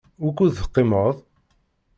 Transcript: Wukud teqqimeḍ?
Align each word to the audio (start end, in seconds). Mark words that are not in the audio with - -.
Wukud 0.23 0.51
teqqimeḍ? 0.57 1.15